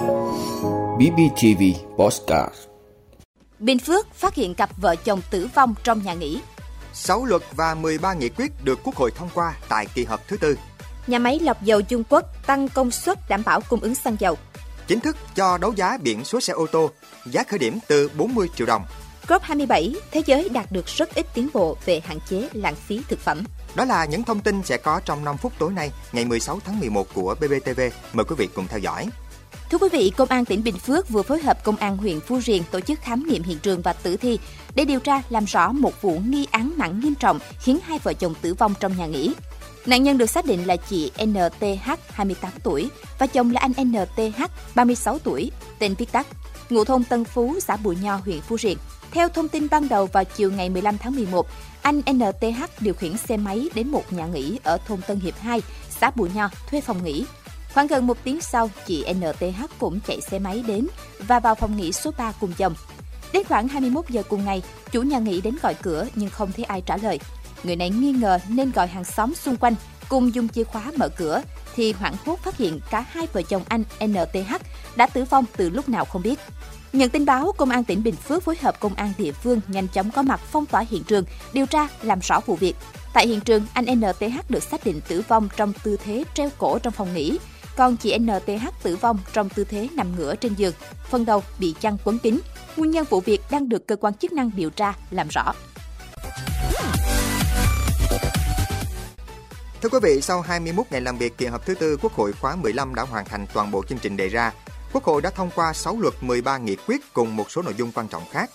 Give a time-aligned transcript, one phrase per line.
[0.00, 1.62] BBTV
[1.96, 2.54] Postcard
[3.58, 6.40] Bình Phước phát hiện cặp vợ chồng tử vong trong nhà nghỉ.
[6.92, 10.36] 6 luật và 13 nghị quyết được Quốc hội thông qua tại kỳ họp thứ
[10.36, 10.58] tư.
[11.06, 14.36] Nhà máy lọc dầu Trung Quốc tăng công suất đảm bảo cung ứng xăng dầu.
[14.86, 16.90] Chính thức cho đấu giá biển số xe ô tô,
[17.26, 18.84] giá khởi điểm từ 40 triệu đồng.
[19.26, 23.18] COP27, thế giới đạt được rất ít tiến bộ về hạn chế lãng phí thực
[23.18, 23.44] phẩm.
[23.74, 26.80] Đó là những thông tin sẽ có trong 5 phút tối nay, ngày 16 tháng
[26.80, 27.80] 11 của BBTV.
[28.12, 29.08] Mời quý vị cùng theo dõi.
[29.70, 32.40] Thưa quý vị, Công an tỉnh Bình Phước vừa phối hợp Công an huyện Phú
[32.40, 34.38] Riềng tổ chức khám nghiệm hiện trường và tử thi
[34.74, 38.12] để điều tra làm rõ một vụ nghi án mạng nghiêm trọng khiến hai vợ
[38.12, 39.32] chồng tử vong trong nhà nghỉ.
[39.86, 44.42] Nạn nhân được xác định là chị NTH 28 tuổi và chồng là anh NTH
[44.74, 46.26] 36 tuổi, tên viết tắt,
[46.70, 48.78] ngụ thôn Tân Phú, xã Bùi Nho, huyện Phú Riềng.
[49.10, 51.46] Theo thông tin ban đầu vào chiều ngày 15 tháng 11,
[51.82, 55.62] anh NTH điều khiển xe máy đến một nhà nghỉ ở thôn Tân Hiệp 2,
[56.00, 57.24] xã Bùi Nho thuê phòng nghỉ.
[57.74, 60.86] Khoảng gần một tiếng sau, chị NTH cũng chạy xe máy đến
[61.18, 62.74] và vào phòng nghỉ số 3 cùng chồng.
[63.32, 66.64] Đến khoảng 21 giờ cùng ngày, chủ nhà nghỉ đến gọi cửa nhưng không thấy
[66.64, 67.20] ai trả lời.
[67.62, 69.74] Người này nghi ngờ nên gọi hàng xóm xung quanh
[70.08, 71.42] cùng dùng chìa khóa mở cửa
[71.74, 74.54] thì hoảng hốt phát hiện cả hai vợ chồng anh NTH
[74.96, 76.38] đã tử vong từ lúc nào không biết.
[76.92, 79.88] Nhận tin báo, Công an tỉnh Bình Phước phối hợp công an địa phương nhanh
[79.88, 82.76] chóng có mặt phong tỏa hiện trường, điều tra làm rõ vụ việc.
[83.12, 86.78] Tại hiện trường, anh NTH được xác định tử vong trong tư thế treo cổ
[86.78, 87.38] trong phòng nghỉ,
[87.80, 90.74] còn chị NTH tử vong trong tư thế nằm ngửa trên giường,
[91.10, 92.40] phần đầu bị chăn quấn kín.
[92.76, 95.52] Nguyên nhân vụ việc đang được cơ quan chức năng điều tra làm rõ.
[99.82, 102.56] Thưa quý vị, sau 21 ngày làm việc, kỳ họp thứ tư Quốc hội khóa
[102.56, 104.52] 15 đã hoàn thành toàn bộ chương trình đề ra.
[104.92, 107.92] Quốc hội đã thông qua 6 luật 13 nghị quyết cùng một số nội dung
[107.92, 108.50] quan trọng khác.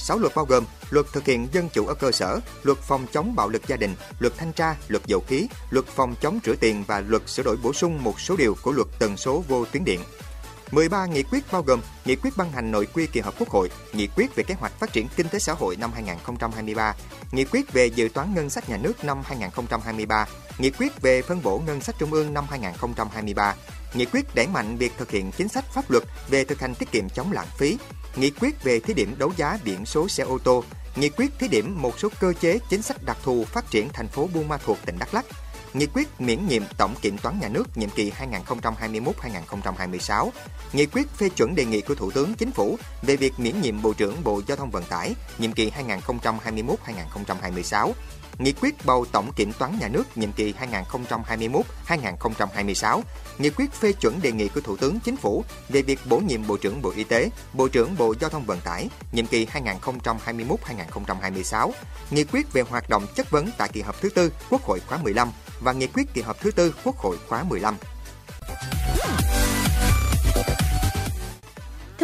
[0.00, 3.34] 6 luật bao gồm luật thực hiện dân chủ ở cơ sở, luật phòng chống
[3.36, 6.84] bạo lực gia đình, luật thanh tra, luật dầu khí, luật phòng chống rửa tiền
[6.86, 9.84] và luật sửa đổi bổ sung một số điều của luật tần số vô tuyến
[9.84, 10.00] điện.
[10.70, 13.70] 13 nghị quyết bao gồm nghị quyết ban hành nội quy kỳ họp Quốc hội,
[13.92, 16.94] nghị quyết về kế hoạch phát triển kinh tế xã hội năm 2023,
[17.32, 20.26] nghị quyết về dự toán ngân sách nhà nước năm 2023,
[20.58, 23.54] nghị quyết về phân bổ ngân sách trung ương năm 2023,
[23.94, 26.92] nghị quyết đẩy mạnh việc thực hiện chính sách pháp luật về thực hành tiết
[26.92, 27.78] kiệm chống lãng phí,
[28.16, 30.64] nghị quyết về thí điểm đấu giá biển số xe ô tô,
[30.96, 34.08] nghị quyết thí điểm một số cơ chế chính sách đặc thù phát triển thành
[34.08, 35.24] phố Buôn Ma Thuột, tỉnh Đắk Lắk,
[35.74, 40.30] nghị quyết miễn nhiệm tổng kiểm toán nhà nước nhiệm kỳ 2021-2026,
[40.72, 43.82] nghị quyết phê chuẩn đề nghị của Thủ tướng Chính phủ về việc miễn nhiệm
[43.82, 47.92] Bộ trưởng Bộ Giao thông Vận tải nhiệm kỳ 2021-2026,
[48.38, 50.54] nghị quyết bầu tổng kiểm toán nhà nước nhiệm kỳ
[51.90, 53.02] 2026,
[53.38, 56.46] nghị quyết phê chuẩn đề nghị của Thủ tướng Chính phủ về việc bổ nhiệm
[56.46, 61.70] Bộ trưởng Bộ Y tế, Bộ trưởng Bộ Giao thông Vận tải nhiệm kỳ 2021-2026,
[62.10, 64.98] nghị quyết về hoạt động chất vấn tại kỳ họp thứ tư Quốc hội khóa
[64.98, 67.74] 15 và nghị quyết kỳ họp thứ tư Quốc hội khóa 15.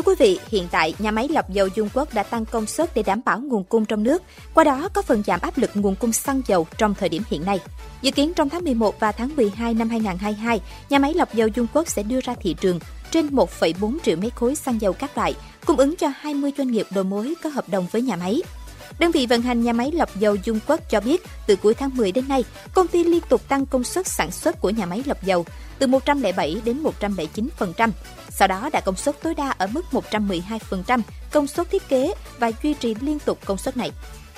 [0.06, 3.03] Quý vị, hiện tại nhà máy lọc dầu Dung Quốc đã tăng công suất để
[3.03, 4.22] đảm bảo nguồn cung trong nước,
[4.55, 7.44] qua đó có phần giảm áp lực nguồn cung xăng dầu trong thời điểm hiện
[7.44, 7.59] nay.
[8.03, 11.66] Dự kiến trong tháng 11 và tháng 12 năm 2022, nhà máy lọc dầu Dung
[11.75, 12.78] Quốc sẽ đưa ra thị trường
[13.11, 15.34] trên 1,4 triệu mét khối xăng dầu các loại,
[15.66, 18.43] cung ứng cho 20 doanh nghiệp đầu mối có hợp đồng với nhà máy.
[18.98, 21.97] Đơn vị vận hành nhà máy lọc dầu Dung Quốc cho biết, từ cuối tháng
[21.97, 25.02] 10 đến nay, công ty liên tục tăng công suất sản xuất của nhà máy
[25.06, 25.44] lọc dầu
[25.78, 27.91] từ 107 đến 109%.
[28.30, 31.00] Sau đó đạt công suất tối đa ở mức 112%
[31.32, 33.91] công suất thiết kế và duy trì liên tục công suất này.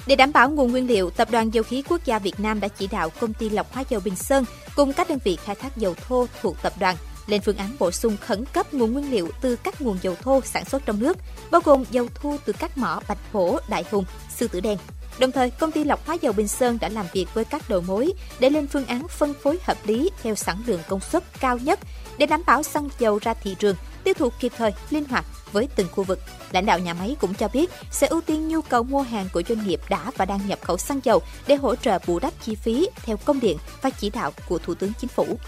[0.06, 2.68] Để đảm bảo nguồn nguyên liệu, Tập đoàn Dầu khí Quốc gia Việt Nam đã
[2.68, 4.44] chỉ đạo công ty lọc hóa dầu Bình Sơn
[4.76, 6.96] cùng các đơn vị khai thác dầu thô thuộc tập đoàn
[7.28, 10.40] lên phương án bổ sung khẩn cấp nguồn nguyên liệu từ các nguồn dầu thô
[10.44, 11.16] sản xuất trong nước,
[11.50, 14.04] bao gồm dầu thu từ các mỏ Bạch Hổ, Đại Hùng,
[14.36, 14.78] Sư Tử Đen.
[15.18, 17.80] Đồng thời, công ty lọc hóa dầu Bình Sơn đã làm việc với các đầu
[17.80, 21.58] mối để lên phương án phân phối hợp lý theo sản lượng công suất cao
[21.58, 21.80] nhất
[22.18, 25.68] để đảm bảo xăng dầu ra thị trường tiêu thụ kịp thời, linh hoạt với
[25.76, 26.18] từng khu vực.
[26.52, 29.42] Lãnh đạo nhà máy cũng cho biết sẽ ưu tiên nhu cầu mua hàng của
[29.48, 32.54] doanh nghiệp đã và đang nhập khẩu xăng dầu để hỗ trợ bù đắp chi
[32.54, 35.38] phí theo công điện và chỉ đạo của Thủ tướng Chính phủ.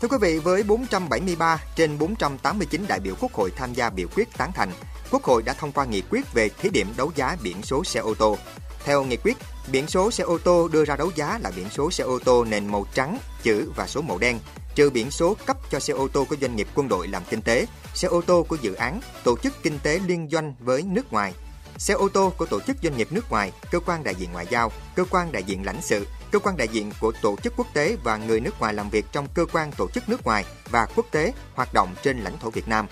[0.00, 4.28] Thưa quý vị, với 473 trên 489 đại biểu Quốc hội tham gia biểu quyết
[4.38, 4.70] tán thành,
[5.10, 8.00] Quốc hội đã thông qua nghị quyết về thí điểm đấu giá biển số xe
[8.00, 8.36] ô tô.
[8.84, 9.36] Theo nghị quyết,
[9.72, 12.44] biển số xe ô tô đưa ra đấu giá là biển số xe ô tô
[12.44, 14.38] nền màu trắng, chữ và số màu đen,
[14.74, 17.42] trừ biển số cấp cho xe ô tô của doanh nghiệp quân đội làm kinh
[17.42, 21.12] tế, xe ô tô của dự án, tổ chức kinh tế liên doanh với nước
[21.12, 21.34] ngoài,
[21.78, 24.46] xe ô tô của tổ chức doanh nghiệp nước ngoài, cơ quan đại diện ngoại
[24.50, 27.66] giao, cơ quan đại diện lãnh sự, cơ quan đại diện của tổ chức quốc
[27.74, 30.86] tế và người nước ngoài làm việc trong cơ quan tổ chức nước ngoài và
[30.96, 32.86] quốc tế hoạt động trên lãnh thổ Việt Nam.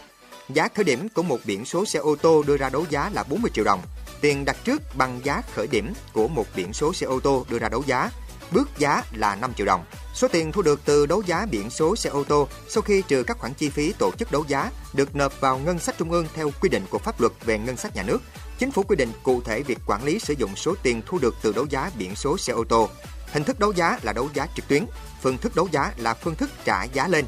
[0.48, 3.22] Giá khởi điểm của một biển số xe ô tô đưa ra đấu giá là
[3.22, 3.82] 40 triệu đồng.
[4.20, 7.58] Tiền đặt trước bằng giá khởi điểm của một biển số xe ô tô đưa
[7.58, 8.10] ra đấu giá.
[8.50, 9.84] bước giá là 5 triệu đồng.
[10.14, 13.22] Số tiền thu được từ đấu giá biển số xe ô tô sau khi trừ
[13.22, 16.26] các khoản chi phí tổ chức đấu giá được nộp vào ngân sách trung ương
[16.34, 18.18] theo quy định của pháp luật về ngân sách nhà nước.
[18.58, 21.34] Chính phủ quy định cụ thể việc quản lý sử dụng số tiền thu được
[21.42, 22.88] từ đấu giá biển số xe ô tô.
[23.32, 24.86] Hình thức đấu giá là đấu giá trực tuyến,
[25.22, 27.24] phương thức đấu giá là phương thức trả giá lên.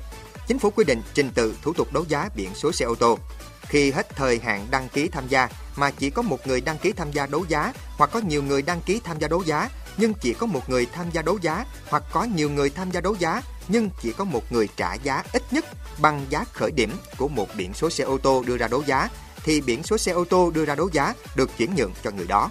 [0.46, 3.18] Chính phủ quy định trình tự thủ tục đấu giá biển số xe ô tô.
[3.62, 6.92] Khi hết thời hạn đăng ký tham gia mà chỉ có một người đăng ký
[6.92, 10.14] tham gia đấu giá hoặc có nhiều người đăng ký tham gia đấu giá nhưng
[10.20, 13.16] chỉ có một người tham gia đấu giá hoặc có nhiều người tham gia đấu
[13.18, 15.64] giá nhưng chỉ có một người trả giá ít nhất
[16.00, 19.08] bằng giá khởi điểm của một biển số xe ô tô đưa ra đấu giá
[19.44, 22.26] thì biển số xe ô tô đưa ra đấu giá được chuyển nhượng cho người
[22.26, 22.50] đó.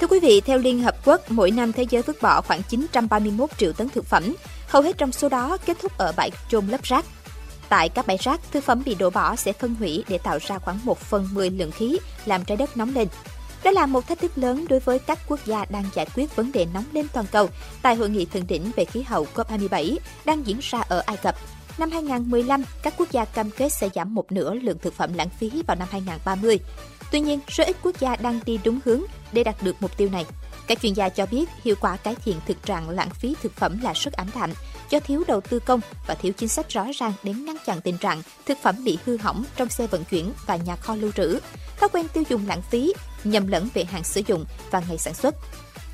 [0.00, 3.50] Thưa quý vị, theo Liên Hợp Quốc, mỗi năm thế giới vứt bỏ khoảng 931
[3.56, 4.34] triệu tấn thực phẩm.
[4.68, 7.04] Hầu hết trong số đó kết thúc ở bãi chôn lấp rác.
[7.68, 10.58] Tại các bãi rác, thực phẩm bị đổ bỏ sẽ phân hủy để tạo ra
[10.58, 13.08] khoảng 1 phần 10 lượng khí, làm trái đất nóng lên.
[13.64, 16.52] Đó là một thách thức lớn đối với các quốc gia đang giải quyết vấn
[16.52, 17.48] đề nóng lên toàn cầu
[17.82, 21.36] tại hội nghị thượng đỉnh về khí hậu COP27 đang diễn ra ở Ai Cập.
[21.78, 25.28] Năm 2015, các quốc gia cam kết sẽ giảm một nửa lượng thực phẩm lãng
[25.28, 26.58] phí vào năm 2030.
[27.12, 30.08] Tuy nhiên, số ít quốc gia đang đi đúng hướng để đạt được mục tiêu
[30.12, 30.26] này.
[30.66, 33.80] Các chuyên gia cho biết hiệu quả cải thiện thực trạng lãng phí thực phẩm
[33.82, 34.50] là rất ảm đạm
[34.90, 37.98] do thiếu đầu tư công và thiếu chính sách rõ ràng để ngăn chặn tình
[37.98, 41.38] trạng thực phẩm bị hư hỏng trong xe vận chuyển và nhà kho lưu trữ.
[41.80, 42.92] Thói quen tiêu dùng lãng phí,
[43.24, 45.34] nhầm lẫn về hàng sử dụng và ngày sản xuất.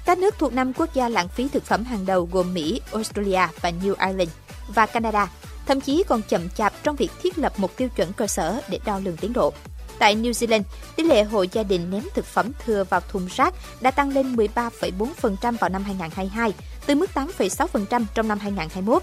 [0.05, 3.47] Các nước thuộc năm quốc gia lãng phí thực phẩm hàng đầu gồm Mỹ, Australia
[3.61, 4.31] và New Ireland
[4.75, 5.29] và Canada,
[5.71, 8.79] thậm chí còn chậm chạp trong việc thiết lập một tiêu chuẩn cơ sở để
[8.85, 9.53] đo lường tiến độ.
[9.99, 10.63] Tại New Zealand,
[10.97, 14.37] tỷ lệ hộ gia đình ném thực phẩm thừa vào thùng rác đã tăng lên
[14.37, 16.53] 13,4% vào năm 2022,
[16.87, 19.03] từ mức 8,6% trong năm 2021.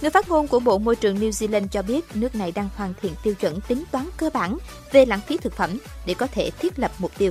[0.00, 2.94] Người phát ngôn của Bộ Môi trường New Zealand cho biết nước này đang hoàn
[3.02, 4.58] thiện tiêu chuẩn tính toán cơ bản
[4.92, 7.30] về lãng phí thực phẩm để có thể thiết lập mục tiêu.